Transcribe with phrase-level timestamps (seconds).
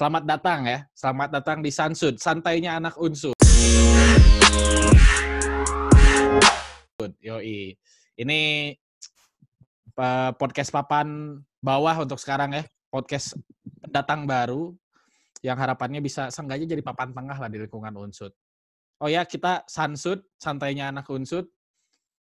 [0.00, 0.78] Selamat datang ya.
[0.96, 3.36] Selamat datang di Sansud, santainya anak unsur.
[7.20, 7.76] Yoi.
[8.16, 8.40] Ini
[10.40, 12.64] podcast papan bawah untuk sekarang ya.
[12.88, 13.36] Podcast
[13.92, 14.72] datang baru
[15.44, 18.32] yang harapannya bisa seenggaknya jadi papan tengah lah di lingkungan unsud.
[19.04, 21.44] Oh ya, kita Sansud, santainya anak unsud.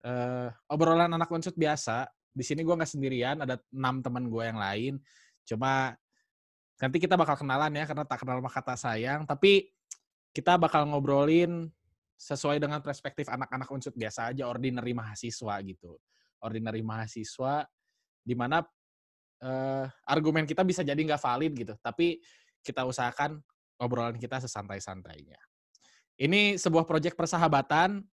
[0.04, 2.12] Uh, obrolan anak unsud biasa.
[2.28, 5.00] Di sini gue nggak sendirian, ada enam teman gue yang lain.
[5.48, 5.96] Cuma
[6.82, 9.26] nanti kita bakal kenalan ya, karena tak kenal maka kata sayang.
[9.28, 9.70] Tapi
[10.34, 11.70] kita bakal ngobrolin
[12.18, 16.00] sesuai dengan perspektif anak-anak unsur biasa aja, ordinary mahasiswa gitu.
[16.44, 17.68] Ordinary mahasiswa,
[18.24, 18.64] di mana
[19.44, 21.74] uh, argumen kita bisa jadi nggak valid gitu.
[21.84, 22.24] Tapi
[22.64, 23.44] kita usahakan
[23.78, 25.38] obrolan kita sesantai-santainya.
[26.16, 28.06] Ini sebuah proyek persahabatan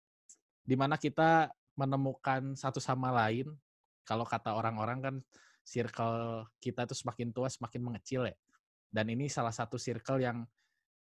[0.64, 3.46] di mana kita menemukan satu sama lain.
[4.02, 5.14] Kalau kata orang-orang kan
[5.62, 8.36] circle kita tuh semakin tua semakin mengecil ya.
[8.90, 10.42] Dan ini salah satu circle yang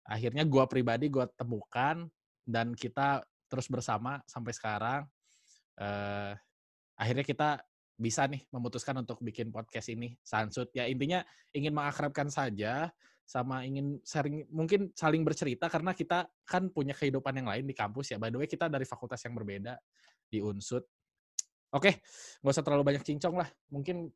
[0.05, 2.05] akhirnya gue pribadi gue temukan
[2.45, 5.01] dan kita terus bersama sampai sekarang.
[5.79, 6.37] Uh,
[6.93, 7.49] akhirnya kita
[7.99, 10.71] bisa nih memutuskan untuk bikin podcast ini Sansut.
[10.71, 12.93] Ya intinya ingin mengakrabkan saja
[13.27, 18.15] sama ingin sharing mungkin saling bercerita karena kita kan punya kehidupan yang lain di kampus
[18.15, 18.17] ya.
[18.17, 19.75] By the way kita dari fakultas yang berbeda
[20.31, 20.87] di Unsut.
[21.69, 22.01] Oke
[22.41, 23.49] nggak usah terlalu banyak cincong lah.
[23.69, 24.09] Mungkin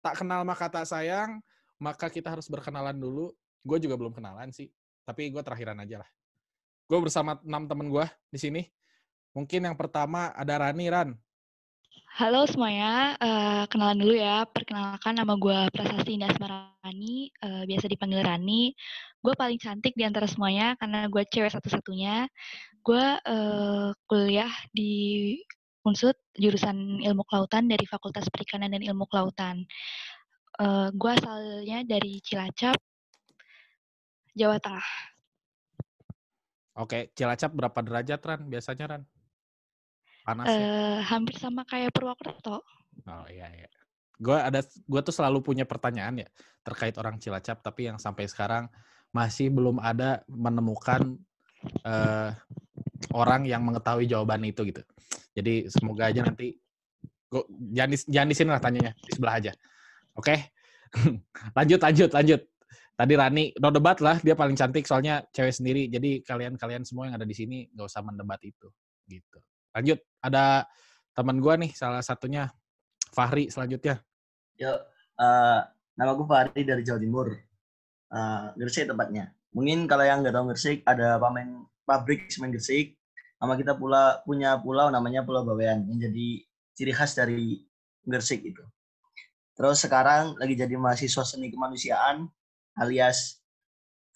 [0.00, 1.42] tak kenal maka tak sayang
[1.84, 3.28] maka kita harus berkenalan dulu
[3.60, 4.72] gue juga belum kenalan sih
[5.04, 6.10] tapi gue terakhiran aja lah
[6.88, 8.62] gue bersama enam temen gue di sini
[9.36, 11.10] mungkin yang pertama ada Rani Ran
[12.14, 14.46] Halo semuanya, uh, kenalan dulu ya.
[14.46, 18.70] Perkenalkan nama gue Prasasti Indah Rani, uh, biasa dipanggil Rani.
[19.18, 22.30] Gue paling cantik di antara semuanya karena gue cewek satu-satunya.
[22.86, 25.42] Gue uh, kuliah di
[25.82, 29.66] Unsut, jurusan Ilmu Kelautan dari Fakultas Perikanan dan Ilmu Kelautan.
[30.54, 32.78] Uh, gue asalnya dari Cilacap,
[34.38, 34.88] Jawa Tengah.
[36.78, 38.46] Oke, Cilacap berapa derajat, Ran?
[38.46, 39.02] Biasanya, Ran?
[40.24, 40.56] Panas ya?
[40.56, 42.64] Uh, hampir sama kayak Purwokerto.
[43.04, 43.68] Oh iya iya.
[44.16, 46.28] Gue ada gue tuh selalu punya pertanyaan ya
[46.64, 48.72] terkait orang Cilacap tapi yang sampai sekarang
[49.12, 51.20] masih belum ada menemukan
[51.84, 52.32] uh,
[53.12, 54.80] orang yang mengetahui jawaban itu gitu.
[55.36, 56.56] Jadi semoga aja nanti
[57.28, 57.44] gua,
[57.74, 59.52] jangan di, jangan di sini lah tanyanya di sebelah aja.
[60.18, 60.34] Oke.
[60.34, 60.38] Okay?
[61.58, 62.40] lanjut lanjut lanjut.
[62.94, 65.90] Tadi Rani no debat lah dia paling cantik soalnya cewek sendiri.
[65.90, 68.70] Jadi kalian-kalian semua yang ada di sini nggak usah mendebat itu
[69.10, 69.38] gitu.
[69.74, 70.70] Lanjut, ada
[71.14, 72.50] teman gue nih, salah satunya
[73.10, 73.98] Fahri selanjutnya.
[74.58, 74.70] Yo,
[75.18, 75.60] uh,
[75.98, 77.34] nama gue Fahri dari Jawa Timur.
[78.14, 79.34] Uh, Gresik tempatnya.
[79.54, 82.94] Mungkin kalau yang nggak tahu Gresik, ada pamen pabrik semen Gresik.
[83.42, 86.28] Nama kita pula punya pulau namanya Pulau Bawean yang jadi
[86.74, 87.60] ciri khas dari
[88.06, 88.62] Gresik itu.
[89.54, 92.26] Terus sekarang lagi jadi mahasiswa seni kemanusiaan
[92.74, 93.38] alias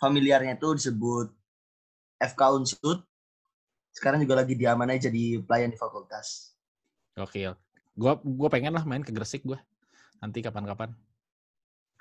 [0.03, 1.31] familiarnya itu disebut
[2.19, 3.07] FK Unsud
[3.95, 6.55] sekarang juga lagi diamanai jadi pelayan di fakultas.
[7.19, 7.51] Oke,
[7.99, 9.59] Gua gua pengen lah main ke Gresik gua.
[10.23, 10.95] Nanti kapan-kapan.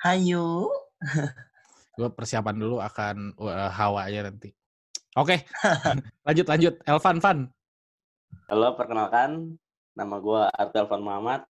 [0.05, 0.69] Hayu.
[1.97, 4.53] gue persiapan dulu akan uh, hawa aja nanti.
[5.17, 5.49] Oke,
[6.25, 6.73] lanjut lanjut.
[6.85, 7.39] Elvan Van.
[8.45, 9.57] Halo, perkenalkan.
[9.97, 11.41] Nama gue Arteo Elvan Muhammad.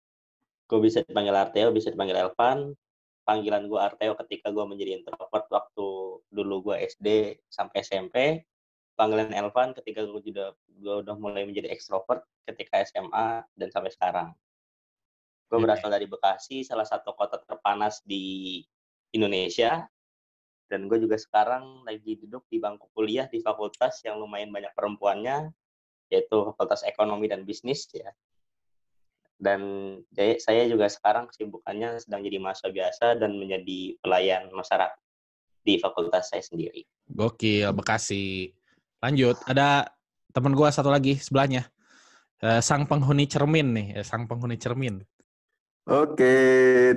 [0.68, 2.76] Gue bisa dipanggil Arteo, bisa dipanggil Elvan.
[3.24, 5.88] Panggilan gue Arteo ketika gue menjadi introvert waktu
[6.32, 7.08] dulu gue SD
[7.52, 8.16] sampai SMP
[8.98, 14.34] panggilan Elvan ketika gue udah gue udah mulai menjadi ekstrovert ketika SMA dan sampai sekarang.
[15.48, 18.60] Gue berasal dari Bekasi, salah satu kota terpanas di
[19.16, 19.88] Indonesia.
[20.68, 25.48] Dan gue juga sekarang lagi duduk di bangku kuliah di fakultas yang lumayan banyak perempuannya,
[26.12, 28.12] yaitu Fakultas Ekonomi dan Bisnis ya.
[29.38, 29.62] Dan
[30.42, 34.98] saya juga sekarang kesibukannya sedang jadi mahasiswa biasa dan menjadi pelayan masyarakat
[35.62, 36.88] di fakultas saya sendiri.
[37.12, 38.50] Gokil, Bekasi.
[38.98, 39.94] Lanjut, ada
[40.34, 41.70] teman gue satu lagi sebelahnya.
[42.38, 45.02] Uh, sang penghuni cermin nih, eh, sang penghuni cermin.
[45.90, 46.38] Oke,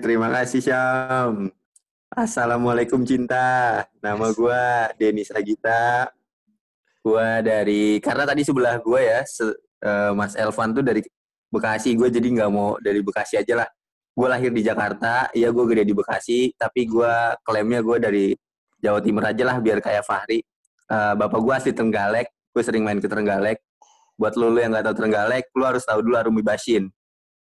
[0.02, 1.48] terima kasih Syam.
[2.10, 3.86] Assalamualaikum cinta.
[4.02, 4.62] Nama gue
[5.00, 6.12] Denis Agita.
[7.00, 11.00] Gue dari, karena tadi sebelah gue ya, se, uh, Mas Elvan tuh dari
[11.50, 11.98] Bekasi.
[11.98, 13.68] Gue jadi nggak mau dari Bekasi aja lah.
[14.14, 17.12] Gue lahir di Jakarta, iya gue gede di Bekasi, tapi gue
[17.46, 18.26] klaimnya gue dari
[18.80, 20.42] Jawa Timur aja lah biar kayak Fahri
[20.90, 23.62] uh, bapak gue asli Trenggalek, gue sering main ke Trenggalek.
[24.20, 26.90] Buat lo, lo yang gak tahu Trenggalek, lo harus tahu dulu Arumi Basin.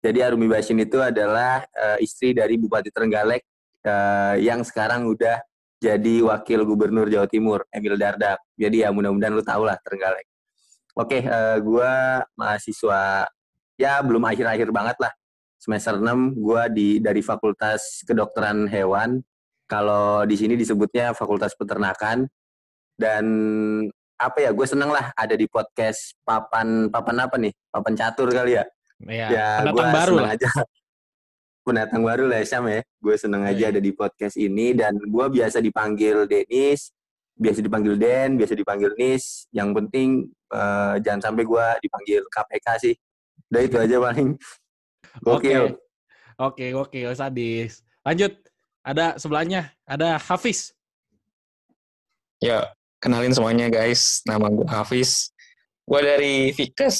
[0.05, 3.43] Jadi Arumi Basin itu adalah uh, istri dari Bupati Trenggalek
[3.89, 5.41] uh, yang sekarang udah
[5.81, 8.45] jadi wakil gubernur Jawa Timur, Emil Dardak.
[8.61, 10.29] Jadi ya mudah-mudahan lo tau lah Trenggalek.
[10.97, 11.93] Oke, okay, uh, gue
[12.37, 13.29] mahasiswa
[13.77, 15.13] ya belum akhir-akhir banget lah.
[15.57, 19.25] Semester 6 gue di dari Fakultas Kedokteran Hewan
[19.67, 22.23] Kalau di sini disebutnya Fakultas Peternakan
[22.95, 23.25] dan
[24.15, 24.51] apa ya?
[24.55, 27.51] Gue seneng lah ada di podcast papan papan apa nih?
[27.75, 28.65] Papan catur kali ya.
[29.03, 30.31] Iya, ya pendatang gue baru lah.
[30.39, 30.49] aja.
[31.67, 32.81] Pendatang baru lah Syam ya.
[33.03, 33.75] Gue seneng aja Iya.
[33.75, 36.95] ada di podcast ini dan gue biasa dipanggil Denis,
[37.35, 39.51] biasa dipanggil Den, biasa dipanggil Nis.
[39.51, 40.09] Yang penting
[40.55, 42.95] eh, jangan sampai gue dipanggil KPK sih.
[43.53, 44.29] Udah itu aja paling.
[45.25, 45.51] Oke.
[45.51, 45.65] Gokil.
[46.37, 47.81] Oke, oke, sadis.
[48.05, 48.35] Lanjut.
[48.87, 50.71] Ada sebelahnya, ada Hafiz.
[52.39, 52.71] Ya,
[53.03, 54.23] kenalin semuanya guys.
[54.23, 55.35] Nama gue Hafiz.
[55.83, 56.99] Gue dari Fikes.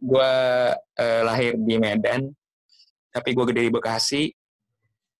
[0.00, 0.32] Gue
[0.96, 2.32] eh, lahir di Medan.
[3.12, 4.32] Tapi gue gede di Bekasi.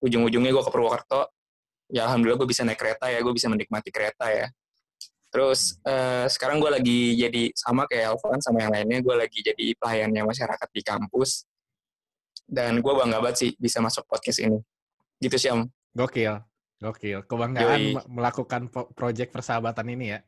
[0.01, 1.29] Ujung-ujungnya gue ke Purwokerto.
[1.93, 3.21] Ya Alhamdulillah gue bisa naik kereta ya.
[3.21, 4.49] Gue bisa menikmati kereta ya.
[5.37, 9.05] Terus eh, sekarang gue lagi jadi sama kayak Alvan sama yang lainnya.
[9.05, 11.45] Gue lagi jadi pelayannya masyarakat di kampus.
[12.49, 14.57] Dan gue bangga banget sih bisa masuk podcast ini.
[15.21, 15.69] Gitu Syam.
[15.93, 16.41] Gokil.
[16.81, 17.21] Gokil.
[17.29, 18.01] Kebanggaan Yoi.
[18.01, 20.19] me- melakukan project persahabatan ini ya.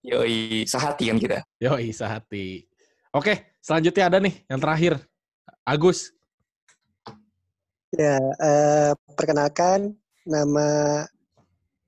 [0.00, 1.44] Yoi, sehati kan kita.
[1.60, 2.64] Yoi, sehati.
[3.12, 4.96] Oke, selanjutnya ada nih yang terakhir.
[5.68, 6.08] Agus.
[7.92, 9.92] Ya, eh, perkenalkan
[10.24, 11.04] nama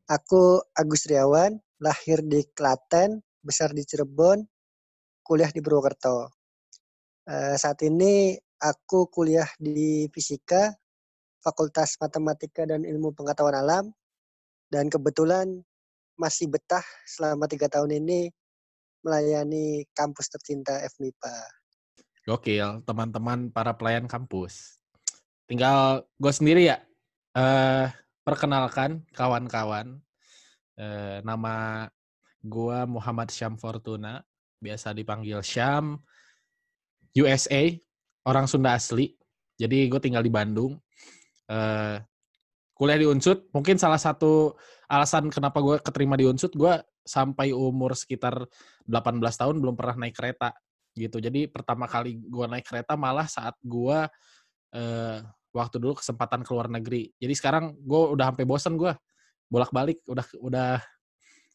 [0.04, 4.40] aku Agus Riawan, lahir di Klaten, besar di Cirebon,
[5.20, 6.32] kuliah di Purwokerto.
[7.28, 10.72] Eh, saat ini aku kuliah di Fisika,
[11.44, 13.84] Fakultas Matematika dan Ilmu Pengetahuan Alam,
[14.72, 15.60] dan kebetulan
[16.16, 18.32] masih betah selama tiga tahun ini
[19.04, 21.36] melayani kampus tercinta FMIPA.
[22.24, 24.80] Gokil, teman-teman para pelayan kampus.
[25.44, 26.80] Tinggal gue sendiri ya.
[27.36, 27.92] Eh,
[28.24, 30.00] perkenalkan kawan-kawan.
[30.74, 31.86] Eh, nama
[32.42, 34.22] gue Muhammad Syam Fortuna.
[34.58, 35.98] Biasa dipanggil Syam.
[37.14, 37.70] USA.
[38.26, 39.14] Orang Sunda asli.
[39.54, 40.74] Jadi gue tinggal di Bandung.
[41.46, 41.96] Eh,
[42.74, 43.46] kuliah di Unsut.
[43.54, 44.58] Mungkin salah satu
[44.90, 46.74] alasan kenapa gue keterima di Unsut, gue
[47.04, 48.34] sampai umur sekitar
[48.88, 50.50] 18 tahun belum pernah naik kereta
[50.98, 51.22] gitu.
[51.22, 53.98] Jadi pertama kali gue naik kereta malah saat gue
[54.74, 55.18] eh,
[55.54, 57.14] waktu dulu kesempatan ke luar negeri.
[57.14, 58.90] Jadi sekarang gue udah sampai bosen gue
[59.54, 60.70] bolak-balik, udah udah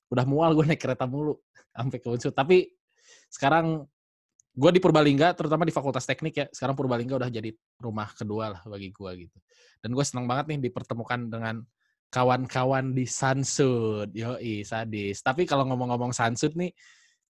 [0.09, 1.35] udah mual gue naik kereta mulu
[1.75, 2.31] sampai ke Unsur.
[2.31, 2.71] Tapi
[3.27, 3.83] sekarang
[4.55, 6.45] gue di Purbalingga, terutama di Fakultas Teknik ya.
[6.55, 7.51] Sekarang Purbalingga udah jadi
[7.83, 9.37] rumah kedua lah bagi gue gitu.
[9.83, 11.59] Dan gue seneng banget nih dipertemukan dengan
[12.09, 14.11] kawan-kawan di Sansud.
[14.11, 15.21] Yoi, sadis.
[15.21, 16.73] Tapi kalau ngomong-ngomong Sansud nih,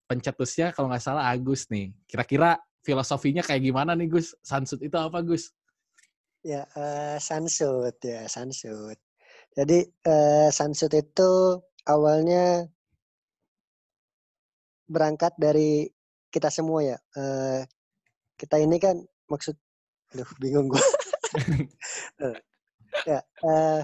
[0.06, 1.92] pencetusnya kalau nggak salah Agus nih.
[2.06, 2.56] Kira-kira
[2.86, 4.38] filosofinya kayak gimana nih Gus?
[4.40, 5.52] Sansud itu apa Gus?
[6.46, 8.96] Ya, eh, Sansut ya, Sansut.
[9.58, 11.58] Jadi eh, Sansut itu
[11.90, 12.62] awalnya
[14.86, 15.90] berangkat dari
[16.30, 16.98] kita semua ya.
[17.18, 17.66] Eh,
[18.38, 19.58] kita ini kan maksud,
[20.14, 20.86] aduh bingung gue.
[23.10, 23.82] ya, eh,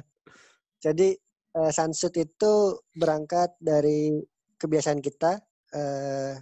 [0.77, 1.09] jadi
[1.57, 2.53] eh, Sansut itu
[2.93, 4.13] berangkat dari
[4.61, 5.41] kebiasaan kita,
[5.73, 6.37] eh,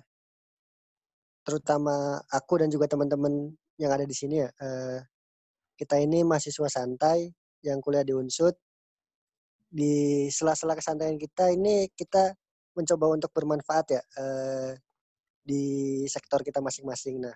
[1.48, 3.48] terutama aku dan juga teman-teman
[3.80, 4.50] yang ada di sini ya.
[4.60, 5.00] eh,
[5.80, 7.32] kita ini mahasiswa santai
[7.66, 8.54] yang kuliah di Unsut.
[9.72, 12.36] Di sela-sela kesantaian kita ini kita
[12.76, 14.72] mencoba untuk bermanfaat ya eh,
[15.40, 15.64] di
[16.12, 17.24] sektor kita masing-masing.
[17.24, 17.36] Nah,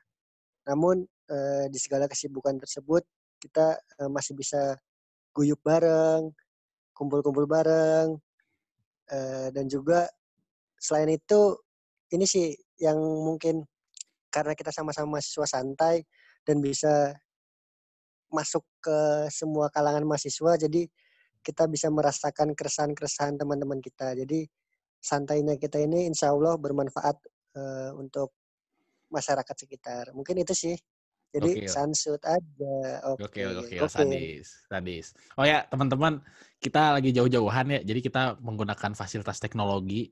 [0.68, 3.08] namun eh, di segala kesibukan tersebut
[3.40, 4.76] kita eh, masih bisa
[5.32, 6.32] guyup bareng,
[6.92, 8.20] kumpul-kumpul bareng,
[9.12, 10.08] eh, dan juga
[10.80, 11.56] selain itu
[12.12, 13.64] ini sih yang mungkin
[14.30, 16.04] karena kita sama-sama mahasiswa santai
[16.44, 17.16] dan bisa
[18.30, 20.86] masuk ke semua kalangan mahasiswa jadi
[21.46, 24.50] kita bisa merasakan keresahan-keresahan teman-teman kita jadi
[24.98, 27.18] santainya kita ini insya Allah bermanfaat
[27.54, 28.34] eh, untuk
[29.14, 30.76] masyarakat sekitar mungkin itu sih
[31.30, 31.70] jadi Gokil.
[31.70, 32.76] sansut aja
[33.16, 33.92] oke gokil, Oke.
[33.92, 35.08] sadis, sadis.
[35.40, 36.20] Oh ya, teman-teman,
[36.60, 40.12] kita lagi jauh-jauhan ya, jadi kita menggunakan fasilitas teknologi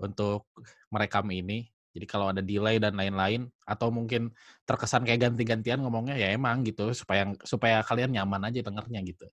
[0.00, 0.48] untuk
[0.88, 1.68] merekam ini.
[1.92, 4.30] Jadi kalau ada delay dan lain-lain, atau mungkin
[4.68, 9.26] terkesan kayak ganti-gantian ngomongnya, ya emang gitu, supaya supaya kalian nyaman aja dengernya gitu.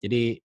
[0.00, 0.40] Jadi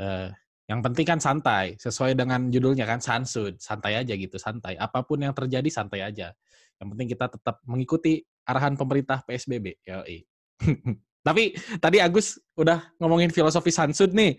[0.00, 0.28] eh,
[0.66, 4.74] yang penting kan santai, sesuai dengan judulnya kan sansud, santai aja gitu, santai.
[4.74, 6.34] Apa pun yang terjadi santai aja.
[6.82, 9.78] Yang penting kita tetap mengikuti arahan pemerintah PSBB.
[9.86, 10.26] Yoi.
[11.26, 14.38] Tapi tadi Agus udah ngomongin filosofi Sansud nih.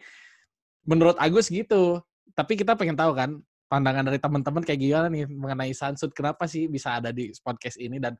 [0.83, 2.03] Menurut Agus gitu.
[2.35, 6.11] Tapi kita pengen tahu kan pandangan dari teman-teman kayak gimana nih mengenai Sansud.
[6.11, 8.19] Kenapa sih bisa ada di podcast ini dan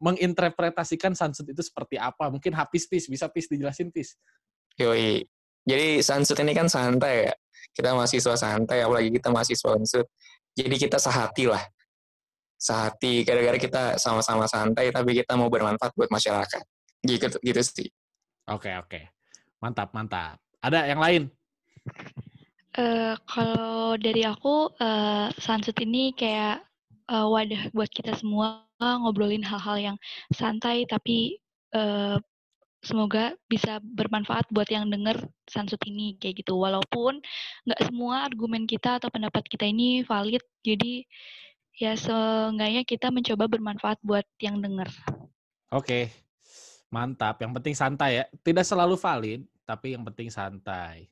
[0.00, 2.28] menginterpretasikan Sansud itu seperti apa?
[2.28, 4.20] Mungkin Hafiz Pis, bisa Pis dijelasin Pis.
[4.76, 5.24] Yoi.
[5.64, 7.34] Jadi Sansut ini kan santai ya.
[7.70, 10.06] Kita mahasiswa santai, apalagi kita mahasiswa unsut.
[10.58, 11.62] Jadi kita sehati lah.
[12.58, 16.62] Sehati, gara-gara kita sama-sama santai, tapi kita mau bermanfaat buat masyarakat.
[17.06, 17.88] Gitu, gitu sih.
[18.50, 19.00] Oke, oke.
[19.62, 20.42] Mantap, mantap.
[20.60, 21.22] Ada yang lain?
[22.76, 26.62] Eh, kalau dari aku, eh, Sansut ini kayak
[27.10, 29.96] eh, wadah buat kita semua ngobrolin hal-hal yang
[30.32, 31.36] santai tapi
[31.74, 32.16] eh,
[32.80, 36.56] semoga bisa bermanfaat buat yang denger Sansut ini kayak gitu.
[36.56, 37.20] Walaupun
[37.68, 41.04] nggak semua argumen kita atau pendapat kita ini valid, jadi
[41.76, 44.88] ya seenggaknya kita mencoba bermanfaat buat yang denger.
[45.72, 46.10] Oke.
[46.90, 47.38] Mantap.
[47.38, 48.24] Yang penting santai ya.
[48.42, 51.06] Tidak selalu valid, tapi yang penting santai.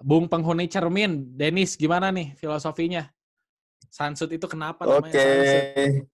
[0.00, 3.10] Bung penghuni cermin, Denis gimana nih filosofinya?
[3.90, 5.18] Sansut itu kenapa namanya Oke.
[5.18, 6.06] Sansut?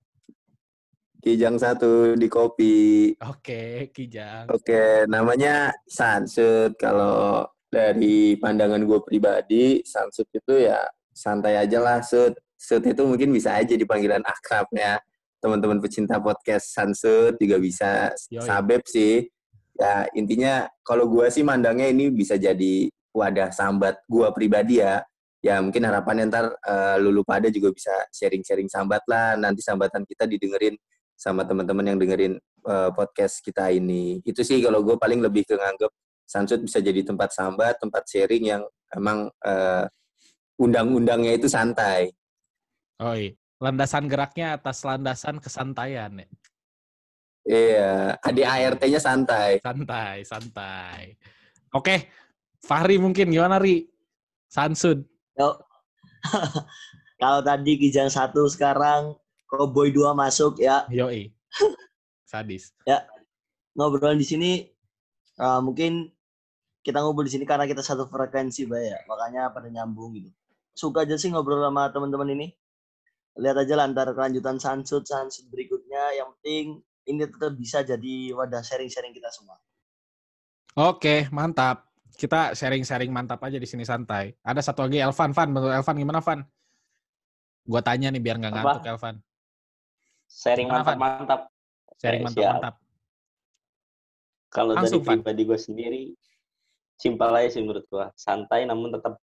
[1.27, 3.11] Kijang satu di kopi.
[3.19, 4.47] Oke, Kijang.
[4.47, 6.79] Oke, namanya Sansut.
[6.79, 10.79] Kalau dari pandangan gue pribadi, Sansut itu ya
[11.11, 12.39] santai aja lah, Sut.
[12.55, 15.03] Sut itu mungkin bisa aja dipanggilan akrab ya.
[15.43, 18.47] Teman-teman pecinta podcast Sansut juga bisa Yoi.
[18.47, 19.27] Sabep sih.
[19.83, 25.03] Ya, intinya kalau gue sih mandangnya ini bisa jadi wadah sambat gue pribadi ya.
[25.43, 29.35] Ya mungkin harapannya ntar eh, lulu pada juga bisa sharing-sharing sambat lah.
[29.35, 30.79] Nanti sambatan kita didengerin
[31.17, 32.35] sama teman-teman yang dengerin
[32.69, 34.21] eh, podcast kita ini.
[34.23, 35.91] Itu sih kalau gue paling lebih ke nganggep
[36.27, 39.87] Sansut bisa jadi tempat sambat, tempat sharing yang emang eh,
[40.59, 42.11] undang-undangnya itu santai.
[42.99, 43.31] Oi,
[43.63, 46.29] landasan geraknya atas landasan kesantaian ya.
[47.47, 49.63] Iya, di ART-nya santai.
[49.63, 51.15] Santai, santai.
[51.71, 52.11] Oke,
[52.59, 53.87] Fahri mungkin gimana Ri?
[54.51, 55.07] Sansud.
[55.39, 55.55] Yo.
[57.23, 59.15] Kalau tadi Kijang satu sekarang
[59.47, 60.85] Cowboy 2 masuk ya.
[60.91, 61.31] Yoi.
[62.27, 62.75] Sadis.
[63.77, 64.51] Ngobrol di sini
[65.39, 66.11] eh, mungkin
[66.87, 68.99] kita ngobrol di sini karena kita satu frekuensi, Bay ya.
[69.11, 70.31] Makanya pada nyambung gitu.
[70.71, 72.55] Suka aja sih ngobrol sama teman-teman ini.
[73.37, 76.15] Lihat aja lah ntar kelanjutan Sansut, Sansut berikutnya.
[76.15, 76.65] Yang penting
[77.11, 79.59] ini tetap bisa jadi wadah sharing-sharing kita semua.
[80.79, 81.91] Oke, mantap.
[82.15, 84.33] Kita sharing-sharing mantap aja di sini santai.
[84.41, 85.49] Ada satu lagi Elvan, Van.
[85.51, 86.41] Menurut Elvan gimana, Van?
[87.67, 89.26] Gua tanya nih biar nggak ngantuk, Elvan.
[90.37, 91.49] Sharing mantap-mantap.
[91.97, 92.75] Sharing Eh, mantap-mantap.
[94.53, 96.03] Kalau dari pribadi gue sendiri,
[97.01, 98.05] simpel aja sih menurut gue.
[98.21, 99.17] Santai namun tetap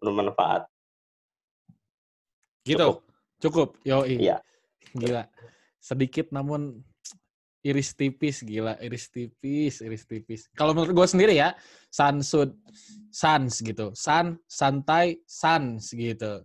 [0.00, 0.64] bermanfaat.
[2.64, 3.04] Gitu.
[3.36, 3.76] Cukup.
[3.84, 4.16] Yoi.
[4.16, 4.40] Iya.
[4.96, 5.28] Gila.
[5.76, 6.80] Sedikit namun
[7.60, 8.80] iris tipis, gila.
[8.80, 10.48] Iris tipis, iris tipis.
[10.56, 11.52] Kalau menurut gue sendiri ya,
[11.92, 12.56] sansud,
[13.12, 13.92] sans gitu.
[13.92, 16.40] San, santai, sans gitu.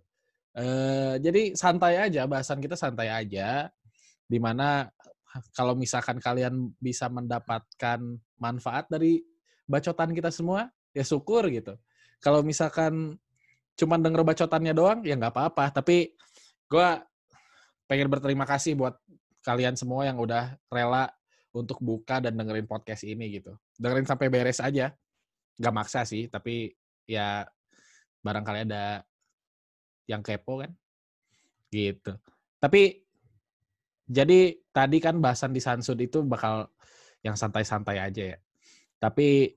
[0.52, 3.72] Eh, jadi santai aja, bahasan kita santai aja.
[4.32, 4.88] Di mana
[5.52, 8.00] kalau misalkan kalian bisa mendapatkan
[8.40, 9.20] manfaat dari
[9.68, 11.76] bacotan kita semua, ya syukur gitu.
[12.24, 13.20] Kalau misalkan
[13.76, 15.68] cuma denger bacotannya doang, ya nggak apa-apa.
[15.68, 16.16] Tapi
[16.64, 16.88] gue
[17.84, 18.96] pengen berterima kasih buat
[19.44, 21.12] kalian semua yang udah rela
[21.52, 23.52] untuk buka dan dengerin podcast ini gitu.
[23.76, 24.96] Dengerin sampai beres aja.
[25.60, 26.72] Gak maksa sih, tapi
[27.04, 27.44] ya
[28.24, 29.04] barangkali ada
[30.08, 30.72] yang kepo kan.
[31.68, 32.16] Gitu.
[32.56, 33.01] Tapi
[34.12, 36.68] jadi tadi kan bahasan di Sansud itu bakal
[37.24, 38.38] yang santai-santai aja ya.
[39.00, 39.56] Tapi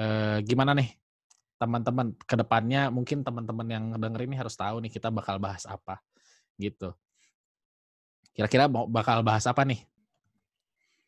[0.00, 0.88] eh, gimana nih
[1.60, 6.00] teman-teman ke depannya mungkin teman-teman yang denger ini harus tahu nih kita bakal bahas apa
[6.56, 6.96] gitu.
[8.32, 9.84] Kira-kira mau bakal bahas apa nih?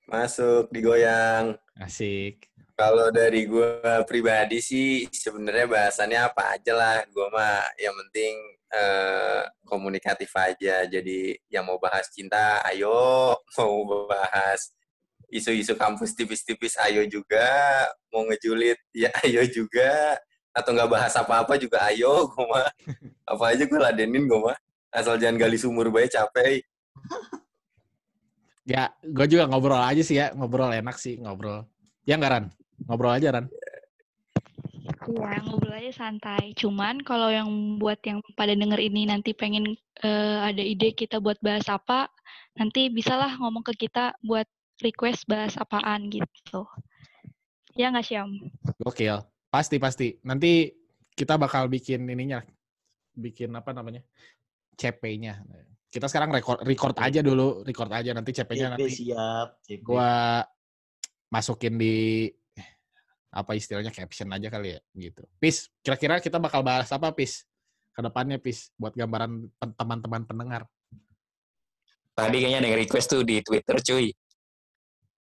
[0.05, 1.57] Masuk digoyang.
[1.81, 2.53] Asik.
[2.77, 6.97] Kalau dari gue pribadi sih sebenarnya bahasannya apa aja lah.
[7.09, 8.35] Gue mah yang penting
[8.73, 10.85] eh, komunikatif aja.
[10.89, 13.37] Jadi yang mau bahas cinta, ayo.
[13.61, 14.73] Mau bahas
[15.33, 17.49] isu-isu kampus tipis-tipis, ayo juga.
[18.13, 20.21] Mau ngejulit, ya ayo juga.
[20.53, 22.25] Atau nggak bahas apa-apa juga ayo.
[22.33, 22.69] Gue mah
[23.25, 24.59] apa aja gue ladenin gue mah.
[24.93, 26.61] Asal jangan gali sumur bae capek.
[28.69, 30.37] Ya, gue juga ngobrol aja sih ya.
[30.37, 31.65] Ngobrol enak sih, ngobrol.
[32.05, 32.45] Ya nggak, Ran?
[32.85, 33.49] Ngobrol aja, Ran.
[35.09, 36.55] Iya, ngobrol aja santai.
[36.55, 37.49] Cuman kalau yang
[37.83, 42.07] buat yang pada denger ini nanti pengen eh, ada ide kita buat bahas apa,
[42.55, 44.47] nanti bisalah ngomong ke kita buat
[44.83, 46.67] request bahas apaan gitu.
[47.75, 48.31] Ya nggak Syam?
[48.83, 49.23] Gokil.
[49.49, 50.17] Pasti, pasti.
[50.25, 50.71] Nanti
[51.13, 52.41] kita bakal bikin ininya.
[53.13, 54.01] Bikin apa namanya?
[54.77, 55.41] CP-nya.
[55.93, 57.61] Kita sekarang record, record aja dulu.
[57.65, 58.17] Record aja.
[58.17, 59.49] Nanti CP-nya CP nanti siap.
[59.65, 59.81] CP.
[59.85, 60.41] gua
[61.33, 62.29] masukin di
[63.33, 65.25] apa istilahnya caption aja kali ya gitu.
[65.41, 67.49] Pis, kira-kira kita bakal bahas apa Pis?
[67.97, 70.63] Ke depannya Pis buat gambaran teman-teman pendengar.
[72.13, 74.13] Tadi kayaknya ada yang request tuh di Twitter cuy.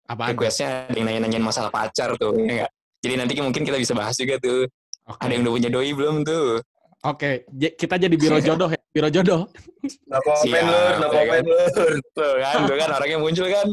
[0.07, 0.23] Tuh?
[0.31, 2.31] Requestnya ada yang nanya-nanyain masalah pacar tuh.
[2.39, 2.71] ya nggak?
[3.03, 4.63] Jadi nanti mungkin kita bisa bahas juga tuh.
[5.03, 5.19] Oke.
[5.19, 6.63] Ada yang udah punya doi belum tuh?
[7.05, 9.45] Oke, j- kita jadi biro jodoh ya, biro jodoh.
[10.09, 11.91] No comment Siap, lur, no ya lur.
[12.11, 13.67] Tuh kan, tuh kan orangnya muncul kan.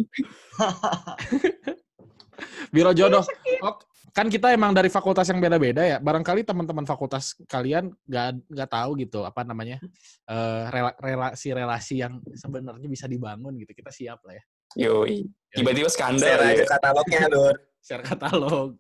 [2.74, 3.24] Biro jodoh.
[3.64, 5.98] Oke, kan kita emang dari fakultas yang beda-beda ya.
[5.98, 9.82] Barangkali teman-teman fakultas kalian nggak nggak tahu gitu apa namanya
[10.30, 13.74] eh, rela- relasi-relasi yang sebenarnya bisa dibangun gitu.
[13.74, 14.44] Kita siap lah ya.
[14.86, 15.26] Yoi.
[15.50, 16.66] Tiba-tiba skandal Share aja ya.
[16.66, 17.56] katalognya, Dur.
[17.82, 18.78] Share katalog.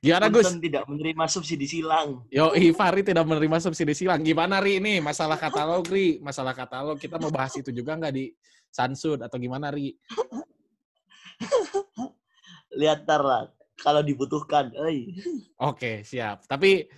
[0.00, 0.48] Gimana Gus?
[0.56, 2.24] Tidak menerima subsidi silang.
[2.32, 4.24] Yo, Fahri tidak menerima subsidi silang.
[4.24, 6.20] Gimana Ri ini masalah katalog Ri?
[6.20, 8.32] Masalah katalog kita mau bahas itu juga nggak di
[8.72, 9.96] Sansud atau gimana Ri?
[12.76, 13.44] Lihat tar lah.
[13.76, 14.72] Kalau dibutuhkan.
[15.60, 16.48] Oke, siap.
[16.48, 16.88] Tapi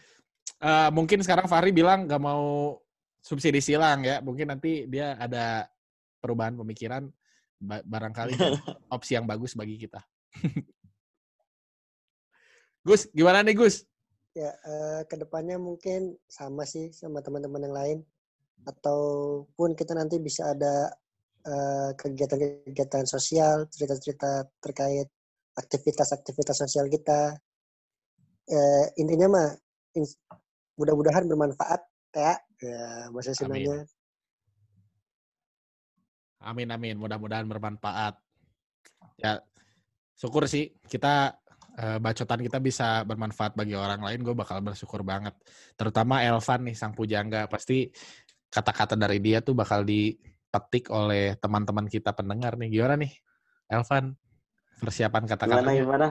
[0.62, 2.78] eh, mungkin sekarang Fahri bilang nggak mau
[3.18, 4.22] subsidi silang ya.
[4.22, 5.66] Mungkin nanti dia ada
[6.22, 7.10] perubahan pemikiran.
[7.58, 8.38] Ba- Barangkali
[8.94, 9.98] opsi yang bagus bagi kita.
[12.86, 13.84] Gus, gimana nih Gus?
[14.38, 17.98] Ya, eh, ke depannya mungkin sama sih sama teman-teman yang lain.
[18.64, 20.94] Ataupun kita nanti bisa ada
[21.42, 25.10] eh, kegiatan-kegiatan sosial, cerita-cerita terkait
[25.58, 27.34] aktivitas-aktivitas sosial kita.
[28.48, 29.48] Eh, intinya mah
[29.98, 30.16] ins-
[30.78, 31.82] mudah-mudahan bermanfaat
[32.14, 33.84] ya, ya bahasa Sundanya.
[36.38, 36.96] Amin amin.
[36.96, 38.14] Mudah-mudahan bermanfaat.
[39.18, 39.42] Ya,
[40.14, 41.34] syukur sih kita
[41.76, 44.22] eh, bacotan kita bisa bermanfaat bagi orang lain.
[44.22, 45.34] Gue bakal bersyukur banget.
[45.74, 47.50] Terutama Elvan nih sang pujangga.
[47.50, 47.90] Pasti
[48.48, 52.70] kata-kata dari dia tuh bakal dipetik oleh teman-teman kita pendengar nih.
[52.70, 53.12] Gimana nih,
[53.68, 54.14] Elvan?
[54.78, 55.82] Persiapan Gimana kata-katanya.
[55.82, 56.08] gimana?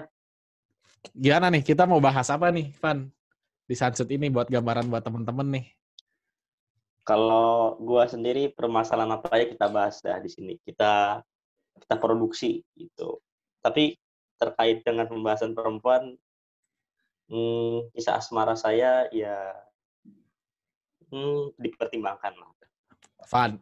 [1.15, 1.63] Gimana nih?
[1.63, 3.07] Kita mau bahas apa nih, Van?
[3.67, 5.65] Di Sansut ini buat gambaran buat temen-temen nih.
[7.07, 10.53] Kalau gua sendiri permasalahan apa aja kita bahas dah di sini.
[10.59, 11.24] Kita
[11.79, 13.19] kita produksi gitu.
[13.63, 13.95] Tapi
[14.38, 16.15] terkait dengan pembahasan perempuan,
[17.31, 19.55] hmm, kisah asmara saya ya
[21.12, 22.51] hmm, dipertimbangkan lah.
[23.27, 23.59] Van,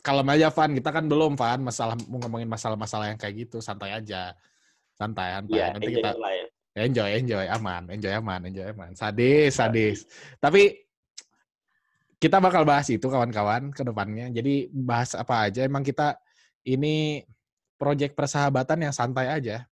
[0.00, 3.92] kalau aja Van, kita kan belum Van, masalah mau ngomongin masalah-masalah yang kayak gitu, santai
[3.92, 4.32] aja.
[4.96, 5.56] Santai, santai.
[5.56, 6.46] Iya, Nanti kita lah ya.
[6.76, 8.92] enjoy, enjoy, aman, enjoy aman, enjoy aman.
[8.92, 10.04] Sadis, sadis.
[10.40, 10.86] Tapi
[12.16, 14.32] kita bakal bahas itu kawan-kawan ke depannya.
[14.32, 16.16] Jadi bahas apa aja, emang kita
[16.64, 17.24] ini
[17.76, 19.68] proyek persahabatan yang santai aja.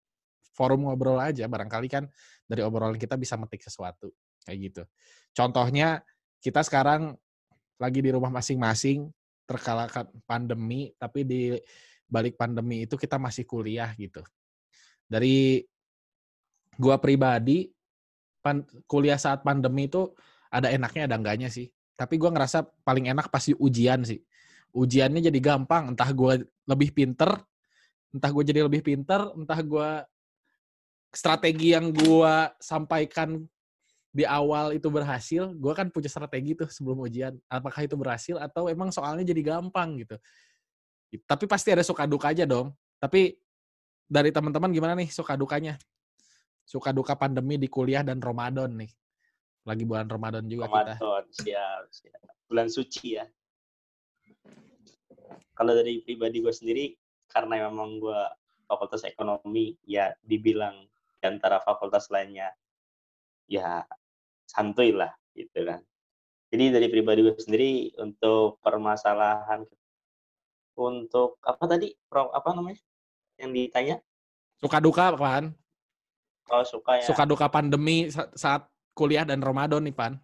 [0.55, 2.07] Forum ngobrol aja, barangkali kan
[2.47, 4.11] dari obrolan kita bisa metik sesuatu.
[4.43, 4.83] Kayak gitu.
[5.35, 6.03] Contohnya,
[6.43, 7.15] kita sekarang
[7.79, 9.07] lagi di rumah masing-masing,
[9.49, 11.57] terkalahkan pandemi, tapi di
[12.05, 14.21] balik pandemi itu kita masih kuliah gitu.
[15.09, 15.65] Dari
[16.77, 17.73] gua pribadi,
[18.45, 20.13] pan- kuliah saat pandemi itu
[20.53, 21.73] ada enaknya ada enggaknya sih.
[21.97, 24.21] Tapi gua ngerasa paling enak pasti ujian sih.
[24.77, 26.37] Ujiannya jadi gampang, entah gua
[26.69, 27.41] lebih pinter,
[28.13, 30.05] entah gue jadi lebih pinter, entah gua
[31.09, 33.49] strategi yang gua sampaikan
[34.09, 37.37] di awal itu berhasil, gue kan punya strategi tuh sebelum ujian.
[37.47, 40.17] Apakah itu berhasil atau emang soalnya jadi gampang gitu.
[41.29, 42.73] Tapi pasti ada suka duka aja dong.
[42.99, 43.37] Tapi
[44.09, 45.77] dari teman-teman gimana nih suka dukanya?
[46.65, 48.91] Suka duka pandemi di kuliah dan Ramadan nih.
[49.69, 50.97] Lagi bulan Ramadan juga kita.
[50.97, 52.21] Ramadan, siap, siap.
[52.49, 53.25] Bulan suci ya.
[55.53, 56.97] Kalau dari pribadi gue sendiri,
[57.29, 58.21] karena memang gue
[58.65, 60.89] fakultas ekonomi, ya dibilang
[61.21, 62.49] di antara fakultas lainnya,
[63.49, 63.83] ya
[64.45, 65.81] santuy lah, gitu kan.
[66.49, 69.65] Jadi dari pribadi gue sendiri, untuk permasalahan,
[70.79, 72.81] untuk apa tadi, Pro- apa namanya,
[73.37, 73.97] yang ditanya?
[74.61, 75.53] Suka duka kan?
[76.49, 78.65] Kalau suka ya, Suka duka pandemi sa- saat
[78.97, 80.15] kuliah dan Ramadan nih Pan.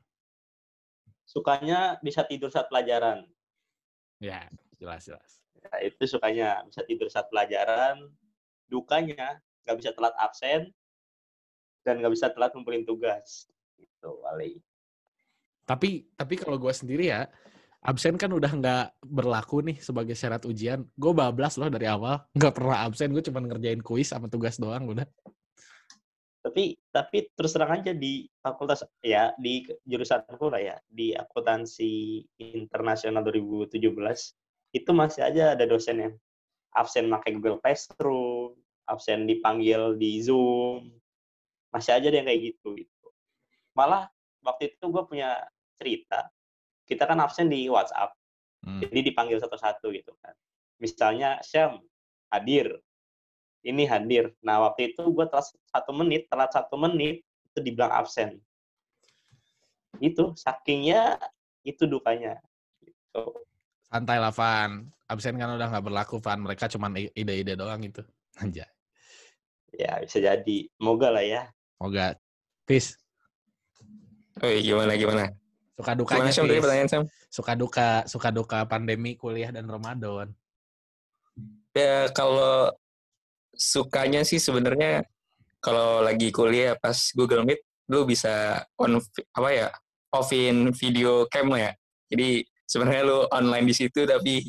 [1.25, 3.25] sukanya bisa tidur saat pelajaran.
[4.21, 4.45] Ya,
[4.77, 5.41] jelas jelas.
[5.57, 8.13] Nah, itu sukanya bisa tidur saat pelajaran,
[8.69, 10.69] dukanya nggak bisa telat absen
[11.85, 13.47] dan nggak bisa telat ngumpulin tugas.
[13.77, 14.59] Gitu, Wali.
[15.65, 17.29] Tapi tapi kalau gue sendiri ya,
[17.85, 20.89] absen kan udah nggak berlaku nih sebagai syarat ujian.
[20.97, 23.13] Gue bablas loh dari awal, nggak pernah absen.
[23.13, 25.07] Gue cuma ngerjain kuis sama tugas doang udah.
[26.45, 32.21] Tapi tapi terus terang aja di fakultas ya di jurusan aku lah ya di akuntansi
[32.37, 33.81] internasional 2017
[34.77, 36.15] itu masih aja ada dosen yang
[36.77, 38.59] absen pakai Google Classroom,
[38.91, 40.91] absen dipanggil di Zoom,
[41.75, 43.07] masih aja ada yang kayak gitu gitu.
[43.75, 44.07] Malah
[44.47, 45.43] waktu itu gue punya
[45.75, 46.31] cerita,
[46.87, 48.15] kita kan absen di WhatsApp,
[48.63, 48.81] Hmm.
[48.81, 50.33] jadi dipanggil satu-satu gitu kan.
[50.81, 51.83] Misalnya Syam
[52.33, 52.81] hadir,
[53.61, 54.33] ini hadir.
[54.41, 58.41] Nah waktu itu gue telat satu menit, telat satu menit itu dibilang absen.
[60.01, 61.19] Itu sakingnya
[61.61, 62.41] itu dukanya.
[62.81, 63.25] Gitu.
[63.89, 64.89] Santai lah Van.
[65.07, 66.41] Absen kan udah nggak berlaku Van.
[66.41, 68.01] Mereka cuma i- ide-ide doang itu.
[68.41, 68.65] Aja.
[69.75, 70.59] Ya bisa jadi.
[70.75, 71.43] Semoga lah ya.
[71.79, 72.15] Moga.
[72.65, 72.97] Peace.
[74.43, 75.31] Woi, gimana gimana?
[75.75, 77.03] Suka dukanya Gimana Sam pertanyaan Sam?
[77.31, 80.31] Suka duka, suka duka pandemi, kuliah dan Ramadan.
[81.75, 82.71] Ya kalau
[83.55, 85.03] sukanya sih sebenarnya
[85.59, 88.99] kalau lagi kuliah pas Google Meet lu bisa on
[89.35, 89.69] apa ya
[90.15, 91.73] offin video cam lo ya
[92.09, 94.47] jadi sebenarnya lu online di situ tapi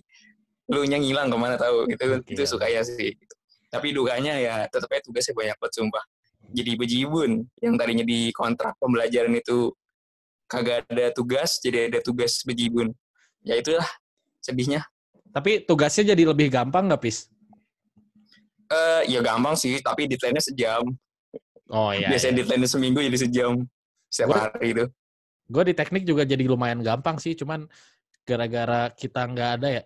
[0.72, 2.32] lu nya ngilang ke mana tahu gitu Oke.
[2.32, 3.12] itu suka ya sih
[3.68, 6.04] tapi dukanya ya tetapnya tugasnya banyak banget sumpah
[6.56, 7.44] jadi bejibun.
[7.60, 9.76] Yang tadinya di kontrak pembelajaran itu
[10.48, 12.96] kagak ada tugas jadi ada tugas bejibun.
[13.44, 13.86] Ya itulah
[14.40, 14.88] sedihnya.
[15.36, 17.28] Tapi tugasnya jadi lebih gampang nggak, Pis?
[18.66, 20.84] eh ya gampang sih tapi deadline-nya sejam.
[21.70, 22.10] Oh iya.
[22.10, 23.62] biasanya deadline-nya seminggu jadi sejam
[24.10, 24.86] setiap Gua- hari itu
[25.46, 27.70] Gue di teknik juga jadi lumayan gampang sih, cuman
[28.26, 29.84] gara-gara kita nggak ada ya.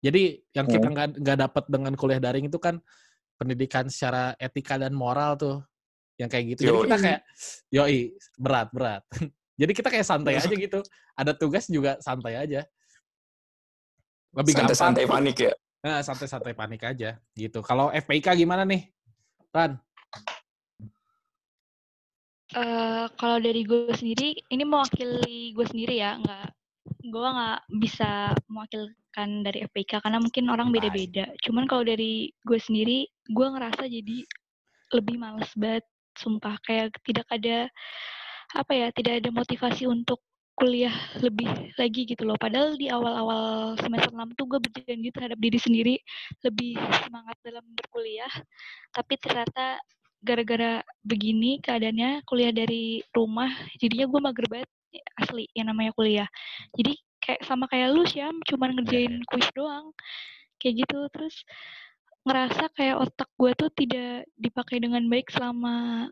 [0.00, 2.80] Jadi yang kita nggak nggak dapat dengan kuliah daring itu kan
[3.36, 5.60] pendidikan secara etika dan moral tuh,
[6.16, 6.68] yang kayak gitu.
[6.68, 7.20] Jadi kita kayak,
[7.72, 7.98] yoi
[8.40, 9.02] berat berat.
[9.60, 10.80] jadi kita kayak santai aja gitu.
[11.16, 12.64] Ada tugas juga santai aja.
[14.36, 14.76] Lebih gampang.
[14.76, 15.52] santai-santai panik ya
[15.86, 17.62] Nah, santai-santai panik aja gitu.
[17.62, 18.90] Kalau FPIK gimana nih,
[19.54, 19.78] Ran?
[22.58, 26.46] Eh, kalau dari gue sendiri, ini mewakili gue sendiri ya, nggak
[27.06, 31.30] gue nggak bisa mewakilkan dari FPK karena mungkin orang beda-beda.
[31.46, 34.18] Cuman kalau dari gue sendiri, gue ngerasa jadi
[34.90, 35.86] lebih males banget,
[36.18, 37.68] sumpah kayak tidak ada
[38.56, 40.22] apa ya, tidak ada motivasi untuk
[40.56, 42.40] kuliah lebih lagi gitu loh.
[42.40, 45.94] Padahal di awal-awal semester 6 tuh gue berjanji terhadap diri sendiri
[46.40, 48.32] lebih semangat dalam berkuliah,
[48.96, 49.76] tapi ternyata
[50.24, 54.70] gara-gara begini keadaannya kuliah dari rumah jadinya gue mager banget
[55.20, 56.28] asli yang namanya kuliah.
[56.72, 59.92] Jadi kayak sama kayak lu Syam cuman ngerjain kuis doang
[60.56, 60.98] kayak gitu.
[61.12, 61.36] Terus
[62.26, 66.10] ngerasa kayak otak gue tuh tidak dipakai dengan baik selama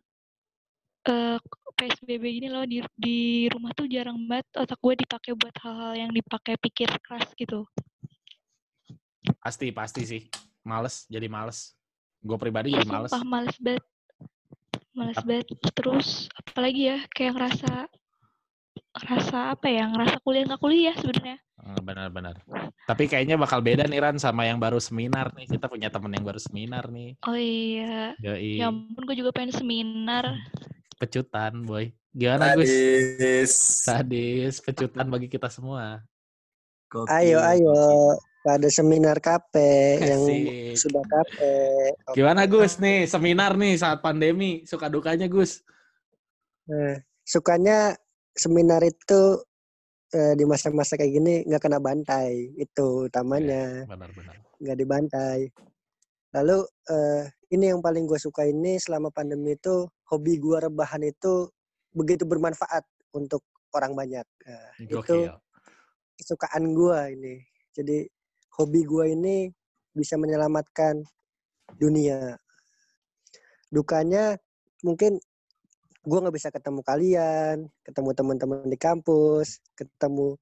[1.10, 1.38] eh,
[1.74, 6.10] PSBB gini loh di di rumah tuh jarang banget otak gue dipakai buat hal-hal yang
[6.14, 7.66] dipakai pikir keras gitu
[9.40, 10.22] Pasti pasti sih.
[10.64, 11.76] Males, jadi males.
[12.24, 13.12] Gue pribadi jadi males.
[13.12, 13.84] Sumpah males banget.
[14.96, 15.46] Males banget.
[15.76, 17.72] Terus apalagi ya kayak ngerasa
[18.94, 19.90] ngerasa apa ya?
[19.90, 21.36] Ngerasa kuliah nggak kuliah sebenarnya.
[21.64, 22.36] Eh, Benar-benar.
[22.84, 25.50] Tapi kayaknya bakal beda nih Ran sama yang baru seminar nih.
[25.56, 27.16] Kita punya temen yang baru seminar nih.
[27.24, 28.12] Oh iya.
[28.20, 28.60] Yoi.
[28.60, 30.28] Ya ampun gue juga pengen seminar.
[31.00, 31.90] Pecutan, boy.
[32.14, 32.70] Gimana Gus?
[32.70, 33.52] Sadis.
[33.82, 35.98] Sadis, pecutan bagi kita semua.
[36.86, 37.10] Gokil.
[37.10, 37.74] Ayo, ayo.
[38.44, 39.54] Pada seminar KP
[40.14, 40.22] yang
[40.78, 41.36] sudah KP.
[42.14, 45.64] Gimana Gus nih, seminar nih saat pandemi, suka dukanya Gus?
[46.70, 47.98] Nah, sukanya
[48.34, 49.40] seminar itu
[50.10, 52.52] eh, di masa-masa kayak gini nggak kena bantai.
[52.58, 53.86] Itu utamanya.
[53.86, 54.36] Benar-benar.
[54.54, 55.40] nggak dibantai.
[56.34, 56.58] Lalu
[56.90, 61.46] eh, ini yang paling gue suka ini selama pandemi itu hobi gue rebahan itu
[61.94, 62.82] begitu bermanfaat
[63.14, 64.26] untuk orang banyak.
[64.26, 65.30] Nah, itu
[66.18, 67.34] kesukaan gue ini.
[67.74, 68.06] Jadi
[68.58, 69.36] hobi gue ini
[69.94, 71.02] bisa menyelamatkan
[71.78, 72.34] dunia.
[73.70, 74.38] Dukanya
[74.82, 75.18] mungkin
[76.04, 80.36] gue nggak bisa ketemu kalian, ketemu teman-teman di kampus, ketemu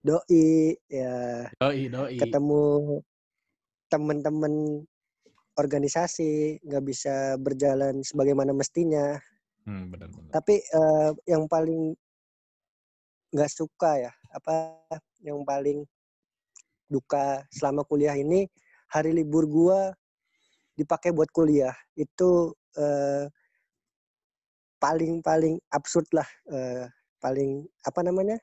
[0.00, 2.16] doi, ya Doi, doi.
[2.16, 2.62] ketemu
[3.92, 4.80] teman-teman
[5.60, 9.20] organisasi nggak bisa berjalan sebagaimana mestinya
[9.68, 10.32] Hmm, benar-benar.
[10.32, 11.92] tapi eh, yang paling
[13.30, 14.80] nggak suka ya apa
[15.20, 15.84] yang paling
[16.88, 18.48] duka selama kuliah ini
[18.88, 19.92] hari libur gua
[20.74, 23.28] dipakai buat kuliah itu eh,
[24.80, 26.88] paling paling absurd lah eh,
[27.20, 28.40] paling apa namanya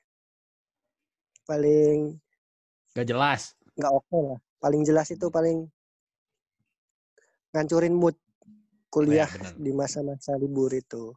[1.49, 2.15] paling
[2.93, 3.53] Gak jelas.
[3.77, 4.39] nggak oke lah.
[4.57, 5.69] Paling jelas itu paling
[7.53, 8.17] ngancurin mood
[8.89, 9.53] kuliah benar.
[9.53, 11.13] di masa-masa libur itu.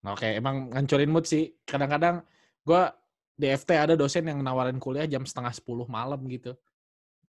[0.00, 1.52] Oke, emang ngancurin mood sih.
[1.68, 2.24] Kadang-kadang
[2.64, 2.96] gua
[3.36, 6.56] di FT ada dosen yang nawarin kuliah jam setengah 10 malam gitu.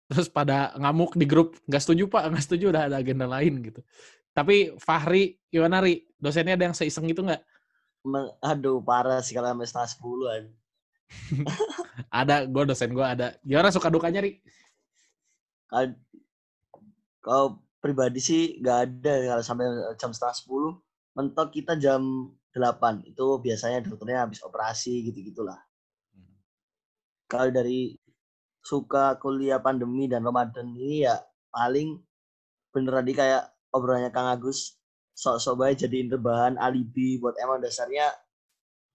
[0.07, 3.83] Terus pada ngamuk di grup, nggak setuju pak, nggak setuju udah ada agenda lain gitu.
[4.31, 6.07] Tapi Fahri, gimana Ri?
[6.17, 7.43] Dosennya ada yang seiseng gitu nggak?
[8.41, 10.43] Aduh, parah sih kalau sampai setengah sepuluhan.
[12.23, 13.35] Ada, gue dosen gue ada.
[13.43, 14.39] Gimana suka dukanya Ri?
[15.67, 15.91] Kalau
[17.21, 17.47] kalau
[17.83, 19.67] pribadi sih nggak ada kalau sampai
[19.99, 20.73] jam setengah sepuluh.
[21.19, 25.59] Mentok kita jam 8 itu biasanya dokternya habis operasi gitu-gitulah.
[27.31, 27.95] Kalau dari
[28.63, 31.19] suka kuliah pandemi dan Ramadan ini ya
[31.51, 31.99] paling
[32.71, 34.79] bener tadi kayak obrolannya Kang Agus
[35.15, 38.09] sok-sok baik jadiin rebahan alibi buat emang dasarnya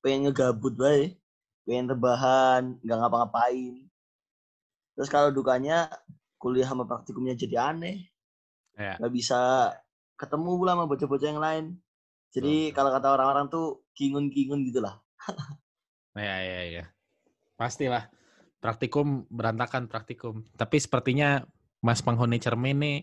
[0.02, 1.18] pengen ngegabut baik
[1.66, 3.86] pengen rebahan nggak ngapa-ngapain
[4.96, 5.92] terus kalau dukanya
[6.38, 8.06] kuliah sama praktikumnya jadi aneh
[8.76, 9.00] Ya.
[9.00, 9.72] nggak bisa
[10.20, 11.66] ketemu pula sama bocah-bocah yang lain
[12.36, 12.76] jadi Betul.
[12.76, 15.00] kalau kata orang-orang tuh kingun-kingun gitu lah
[16.16, 16.84] Ya, ya, ya.
[17.60, 18.08] Pastilah.
[18.64, 20.48] Praktikum berantakan praktikum.
[20.56, 21.44] Tapi sepertinya
[21.84, 22.98] Mas penghuni cermin nih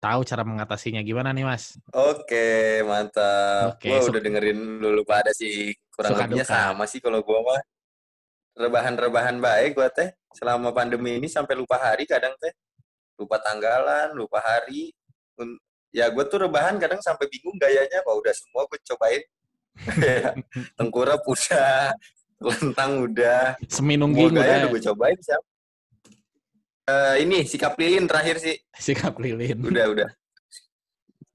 [0.00, 1.76] tahu cara mengatasinya gimana nih Mas?
[1.92, 3.76] Oke, mantap.
[3.76, 5.76] Oke, Gua udah dengerin dulu pada sih.
[5.92, 6.56] Kurang Suka lebihnya duka.
[6.56, 7.62] sama sih kalau gua mah.
[8.56, 10.10] Rebahan-rebahan baik gua teh.
[10.32, 12.50] Selama pandemi ini sampai lupa hari kadang teh.
[13.20, 14.90] Lupa tanggalan, lupa hari.
[15.90, 18.00] Ya gue tuh rebahan kadang sampai bingung gayanya.
[18.00, 19.22] Apa udah semua gue cobain.
[20.78, 21.92] Tengkurap udah.
[22.40, 23.58] Lentang udah.
[23.58, 25.42] Gaya udah udah gue cobain siap.
[26.90, 28.56] Eh, ini sikap lilin terakhir sih.
[28.86, 29.62] sikap lilin.
[29.62, 30.10] udah udah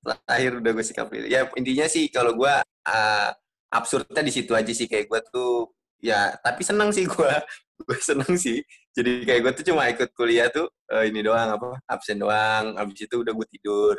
[0.03, 1.27] terakhir udah gue sikap lilin.
[1.27, 2.53] ya intinya sih kalau gue
[2.85, 3.29] uh,
[3.71, 7.31] absurdnya di situ aja sih kayak gue tuh ya tapi seneng sih gue
[7.87, 8.61] gue seneng sih
[8.93, 13.09] jadi kayak gue tuh cuma ikut kuliah tuh eh, ini doang apa absen doang abis
[13.09, 13.95] itu udah gue tidur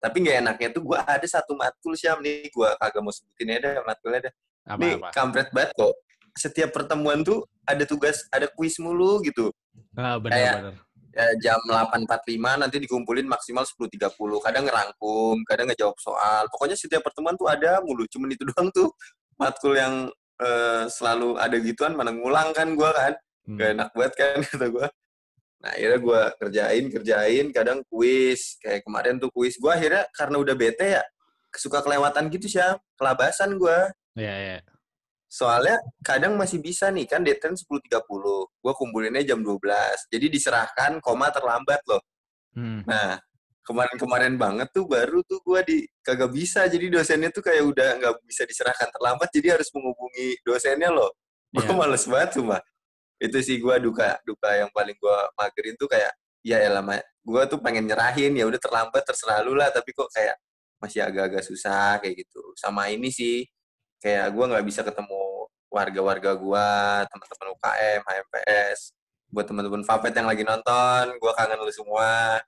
[0.00, 3.74] tapi nggak enaknya tuh gue ada satu matkul siam nih gue kagak mau sebutin deh
[3.84, 5.08] matkulnya deh Apa nih apa?
[5.12, 5.92] kampret banget kok
[6.32, 9.52] setiap pertemuan tuh ada tugas ada kuis mulu gitu
[9.92, 10.74] Ah, kayak- benar-benar.
[11.14, 14.14] Ya, jam 8.45 nanti dikumpulin maksimal 10.30
[14.46, 16.46] kadang ngerangkum kadang ngejawab soal.
[16.50, 18.06] Pokoknya setiap pertemuan tuh ada mulu.
[18.06, 18.90] Cuman itu doang tuh
[19.40, 20.08] matkul yang
[20.40, 23.14] eh, selalu ada gituan mana ngulang kan gua kan.
[23.48, 23.56] Hmm.
[23.56, 24.86] gak enak banget kan kata gua.
[25.60, 28.56] Nah akhirnya gua kerjain kerjain kadang kuis.
[28.62, 29.58] Kayak kemarin tuh kuis.
[29.58, 31.04] Gua akhirnya karena udah bete ya
[31.50, 32.62] suka kelewatan gitu sih
[32.94, 33.90] kelabasan gua.
[34.14, 34.58] Iya, iya.
[35.30, 38.02] Soalnya kadang masih bisa nih kan deadline 10.30.
[38.58, 40.10] Gua kumpulinnya jam 12.
[40.10, 42.02] Jadi diserahkan koma terlambat loh.
[42.58, 42.82] Hmm.
[42.82, 43.14] Nah,
[43.62, 46.66] kemarin-kemarin banget tuh baru tuh gua di kagak bisa.
[46.66, 49.30] Jadi dosennya tuh kayak udah nggak bisa diserahkan terlambat.
[49.30, 51.14] Jadi harus menghubungi dosennya loh.
[51.54, 51.74] Gua Iya.
[51.78, 52.58] males banget cuma.
[53.22, 56.10] Itu sih gua duka duka yang paling gua magerin tuh kayak
[56.42, 56.98] ya elah Ma.
[57.22, 60.34] gua tuh pengen nyerahin ya udah terlambat terserah lu lah tapi kok kayak
[60.82, 62.42] masih agak-agak susah kayak gitu.
[62.58, 63.44] Sama ini sih
[64.00, 68.96] kayak gua nggak bisa ketemu warga-warga gua, teman-teman UKM, HMPS,
[69.30, 72.40] buat teman-teman Fapet yang lagi nonton, gua kangen lu semua.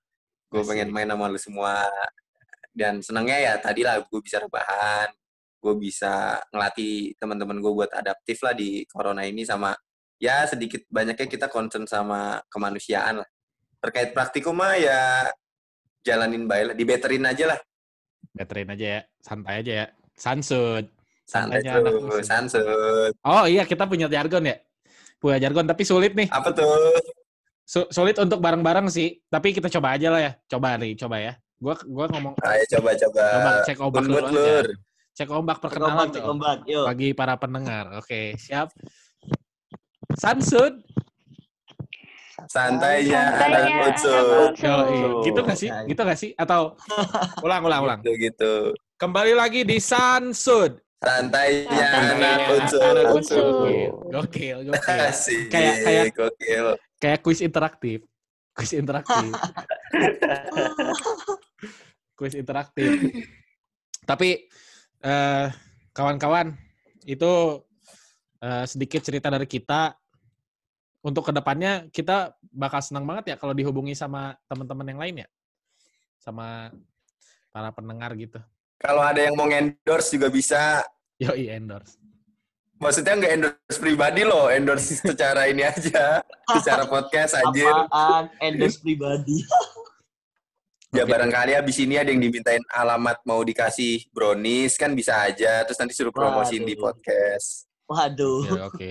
[0.53, 1.88] Gue pengen main sama lu semua.
[2.77, 5.09] Dan senangnya ya tadi lah gue bisa rebahan,
[5.65, 9.73] gue bisa ngelatih teman-teman gue buat adaptif lah di corona ini sama
[10.21, 13.29] ya sedikit banyaknya kita concern sama kemanusiaan lah.
[13.81, 15.25] Terkait praktikum mah ya
[16.05, 17.59] jalanin baik lah, dibetterin aja lah.
[18.37, 19.87] Beterin aja ya, santai aja ya.
[20.12, 21.02] Sansud.
[21.23, 23.15] Santai tuh, sansut.
[23.23, 24.57] Oh iya, kita punya jargon ya.
[25.17, 26.29] Punya jargon, tapi sulit nih.
[26.29, 26.67] Apa tuh?
[27.63, 29.23] Su- sulit untuk bareng-bareng sih.
[29.27, 30.33] Tapi kita coba aja lah ya.
[30.45, 31.33] Coba nih, coba ya.
[31.57, 33.23] Gua gua ngomong Ayo coba-coba.
[33.23, 34.27] coba cek ombak dulu lur.
[34.27, 34.75] aja.
[35.15, 36.59] Cek ombak Cek perkenalan ombak, cek ombak.
[36.67, 36.85] Yuk.
[36.91, 37.85] bagi para pendengar.
[37.97, 38.75] Oke, siap.
[40.19, 40.83] Sansud.
[42.51, 43.95] Santainya Santainya anak.
[44.03, 44.19] Yoi.
[44.59, 45.23] Betul.
[45.23, 45.71] Gitu gak sih?
[45.87, 46.31] Gitu gak sih?
[46.35, 46.75] Atau
[47.47, 47.99] ulang, ulang, ulang.
[48.03, 48.53] Gitu gitu.
[48.99, 50.83] Kembali lagi di Sansud.
[51.03, 52.79] Santainya anak unsur.
[52.81, 53.43] anak unsur.
[53.43, 54.99] Gokil, gokil, gokil.
[55.03, 55.51] Asik.
[55.51, 56.67] Kayak- kayak- gokil.
[57.03, 57.99] Kayak kuis interaktif.
[58.55, 59.33] Kuis interaktif.
[62.19, 62.87] kuis interaktif.
[64.07, 64.47] Tapi
[65.03, 65.47] eh,
[65.91, 66.55] kawan-kawan,
[67.03, 67.33] itu
[68.38, 69.99] eh, sedikit cerita dari kita.
[71.03, 75.29] Untuk ke depannya kita bakal senang banget ya kalau dihubungi sama teman-teman yang lain ya,
[76.15, 76.71] sama
[77.51, 78.38] para pendengar gitu.
[78.83, 80.83] Kalau ada yang mau endorse juga bisa.
[81.23, 81.95] Yoi endorse.
[82.83, 86.18] Maksudnya nggak endorse pribadi loh, endorse secara ini aja,
[86.51, 87.71] secara podcast anjir.
[87.71, 88.27] Apaan?
[88.42, 89.47] Endorse pribadi.
[90.92, 91.14] Ya Oke.
[91.14, 95.97] barangkali abis ini ada yang dimintain alamat mau dikasih brownies kan bisa aja, terus nanti
[95.97, 96.85] suruh promosiin di Waduh.
[96.85, 97.71] podcast.
[97.88, 98.45] Waduh.
[98.45, 98.88] Oke, oke.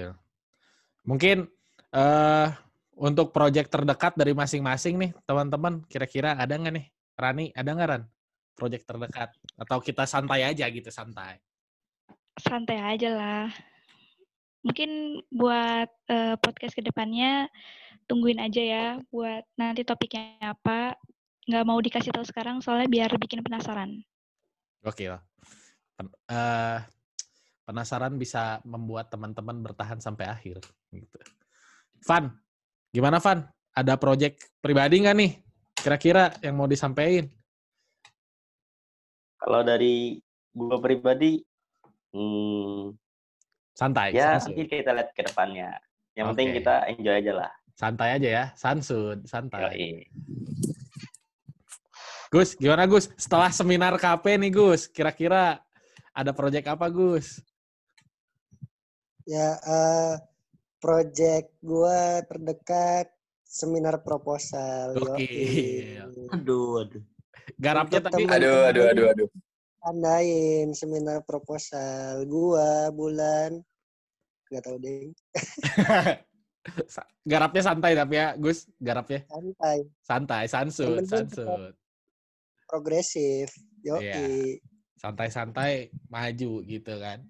[1.05, 1.45] Mungkin
[1.91, 2.47] eh
[2.95, 6.85] untuk proyek terdekat dari masing-masing nih, teman-teman, kira-kira ada nggak nih?
[7.19, 8.03] Rani, ada nggak Ran?
[8.61, 9.33] Proyek terdekat?
[9.57, 11.41] Atau kita santai aja gitu, santai?
[12.39, 13.47] santai aja lah.
[14.61, 17.49] Mungkin buat eh, podcast ke depannya
[18.05, 20.95] tungguin aja ya buat nanti topiknya apa.
[21.49, 24.05] Nggak mau dikasih tahu sekarang soalnya biar bikin penasaran.
[24.85, 25.21] Oke lah.
[25.97, 26.79] Pen- eh,
[27.65, 30.61] penasaran bisa membuat teman-teman bertahan sampai akhir.
[30.93, 31.17] Gitu.
[32.05, 32.29] Van,
[32.93, 33.49] gimana Van?
[33.71, 35.31] Ada proyek pribadi nggak nih?
[35.81, 37.29] Kira-kira yang mau disampaikan?
[39.41, 40.21] Kalau dari
[40.53, 41.41] gue pribadi,
[42.13, 42.93] hmm,
[43.73, 45.81] Santai, ya nanti kita lihat ke depannya.
[46.13, 46.55] Yang penting Oke.
[46.61, 47.51] kita enjoy aja lah.
[47.73, 49.73] Santai aja ya, sansud, santai.
[49.73, 49.89] Yoi.
[52.29, 53.09] Gus, gimana Gus?
[53.17, 55.57] Setelah seminar KP nih Gus, kira-kira
[56.13, 57.41] ada proyek apa Gus?
[59.25, 60.13] Ya, eh
[60.77, 63.09] project gua terdekat
[63.41, 65.01] seminar proposal.
[65.01, 65.25] Gokil.
[65.25, 66.29] Yoi.
[66.29, 67.03] Aduh, aduh.
[67.61, 69.29] Garapnya tapi Aduh, aduh, aduh, aduh.
[69.81, 73.61] Tandain seminar proposal gua bulan
[74.51, 75.07] nggak tahu deh
[77.31, 81.73] garapnya santai tapi ya Gus, garapnya santai santai, sansut, sansut.
[82.67, 83.49] progresif.
[83.81, 84.61] Yo, Iya.
[85.01, 87.25] santai-santai maju gitu kan.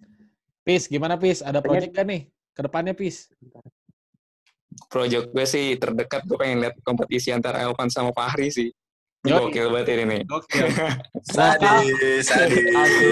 [0.67, 1.39] Pis, gimana Pis?
[1.39, 3.32] Ada project gak nih ke depannya Pis?
[4.91, 8.70] Project gue sih terdekat gue pengen lihat kompetisi antara Elvan sama Fahri sih.
[9.22, 10.22] Gokil banget ini nih.
[10.26, 10.66] Gokil.
[11.38, 12.66] Sadis, sadis.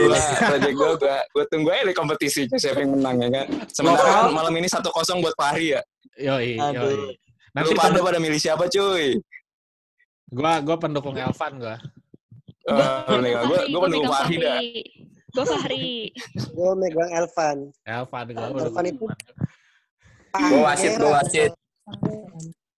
[0.10, 3.46] Gua, project gue, gue, gue tunggu aja di kompetisinya siapa yang menang ya kan.
[3.70, 4.34] Sementara Lokal.
[4.34, 4.90] malam ini 1-0
[5.22, 5.82] buat Fahri ya.
[6.18, 6.90] Yoi, Aduh.
[6.90, 7.14] yoi.
[7.54, 9.22] Nanti Lu pada pada milih siapa cuy?
[10.30, 11.76] gua gua pendukung Elvan gua.
[12.70, 14.62] Uh, gue gue pendukung Fahri dah.
[15.30, 15.90] Gue Fahri.
[16.58, 17.58] Gue megang Elvan.
[17.86, 18.48] Elvan gua.
[18.66, 19.06] Elvan itu.
[20.34, 21.52] Gue wasit, gue wasit.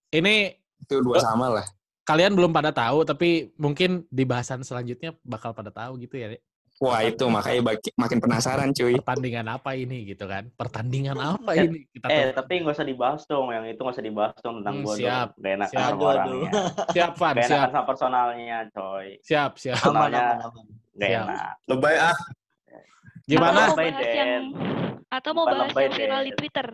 [0.10, 1.66] Ini Itu dua sama lah.
[2.10, 6.34] Kalian belum pada tahu tapi mungkin di bahasan selanjutnya bakal pada tahu gitu ya.
[6.80, 8.96] Wah itu makanya makin penasaran cuy.
[8.96, 10.48] Pertandingan apa ini gitu kan?
[10.50, 11.84] Pertandingan apa Eh, ini?
[11.86, 12.40] Kita Eh, tahu.
[12.40, 13.52] tapi nggak usah dibahas dong.
[13.52, 15.28] Yang itu nggak usah dibahas dong tentang Hmm, gue siap.
[15.30, 15.38] dong.
[15.38, 15.84] Gak enak Siap.
[15.84, 16.50] sama orangnya.
[16.96, 17.68] Siap, Van, Gak siap.
[17.68, 19.08] sama personalnya, coy.
[19.22, 19.76] Siap, siap.
[19.76, 20.54] Personalnya gak
[21.04, 21.26] Siap.
[21.28, 21.52] enak.
[21.68, 22.18] Lebay ah.
[23.24, 23.60] Gimana?
[23.62, 24.44] Atau mau bahas yang
[25.06, 26.32] atau mau bahas lebay, yang viral di.
[26.34, 26.68] Twitter.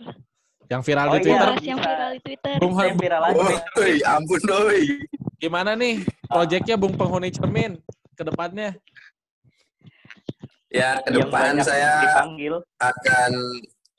[0.66, 1.24] Yang viral Oh di iya.
[1.26, 1.50] Twitter.
[1.50, 2.56] Bahas yang viral di Twitter.
[2.58, 3.42] Bung viral aja.
[3.76, 4.82] Woi, ampun doi.
[5.40, 7.80] Gimana nih proyeknya Bung Penghuni Cermin
[8.16, 8.76] ke depannya?
[10.72, 12.54] Ya, ke depan saya dipanggil.
[12.84, 13.32] akan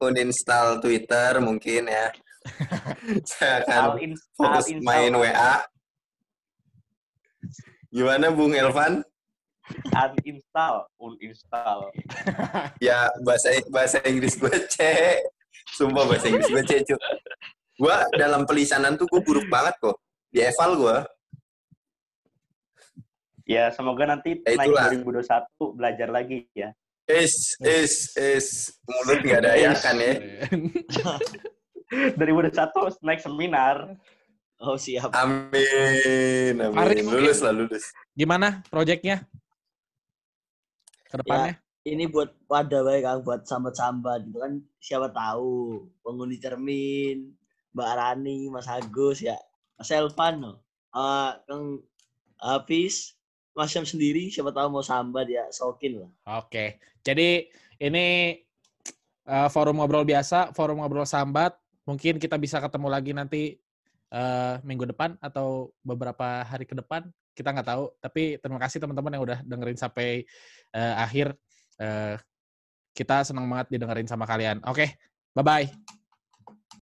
[0.00, 2.12] uninstall Twitter mungkin ya.
[3.32, 5.64] saya akan fokus main WA.
[7.88, 9.00] Gimana Bung Elvan?
[9.92, 11.90] Uninstall, uninstall.
[12.84, 15.24] Ya bahasa bahasa Inggris gue cek.
[15.74, 17.00] Sumpah bahasa Inggris gue cek, Cuk.
[17.80, 19.96] Gue dalam pelisanan tuh gue buruk banget kok.
[20.30, 20.96] Di eval gue.
[23.46, 24.90] Ya, semoga nanti Ya, naik itulah.
[25.62, 26.74] 2021 belajar lagi ya.
[27.06, 28.74] Is, is, is.
[28.82, 30.14] Mulut nggak ada ayakan ya.
[32.18, 33.94] 2021 naik seminar.
[34.58, 35.14] Oh, siap.
[35.14, 37.06] Amin, Mari, amin.
[37.06, 37.22] mungkin.
[37.22, 37.94] Lulus lah, lulus.
[38.18, 39.22] Gimana proyeknya
[41.06, 41.54] ke depannya?
[41.86, 47.30] Ini buat wadah baik Kang buat sambat-sambat gitu kan siapa tahu penghuni cermin,
[47.70, 49.38] Mbak Rani, Mas Agus ya,
[49.78, 50.52] Mas Elvan no.
[50.90, 51.78] Ah, Kang
[52.42, 53.14] Hafiz,
[53.56, 56.10] Mas Syam sendiri siapa tahu mau sambat ya, sokin lah.
[56.44, 57.48] Oke, jadi
[57.80, 58.36] ini
[59.24, 61.56] eh, forum ngobrol biasa, forum ngobrol sambat.
[61.88, 63.56] Mungkin kita bisa ketemu lagi nanti
[64.12, 67.08] eh, minggu depan atau beberapa hari ke depan.
[67.32, 67.84] Kita nggak tahu.
[67.96, 70.28] Tapi terima kasih teman-teman yang udah dengerin sampai
[70.76, 71.32] eh, akhir.
[71.80, 72.20] Eh,
[72.96, 74.60] kita senang banget didengerin sama kalian.
[74.68, 75.00] Oke,
[75.36, 75.85] bye-bye.